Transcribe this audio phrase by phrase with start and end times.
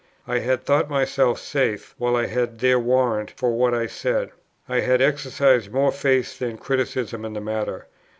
[0.25, 4.31] I had thought myself safe, while I had their warrant for what I said.
[4.67, 7.85] I had exercised more faith than criticism in the matter.